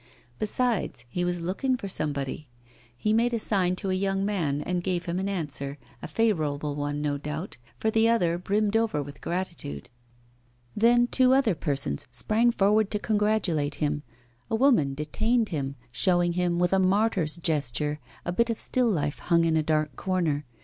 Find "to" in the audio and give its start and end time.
3.75-3.91, 12.89-12.97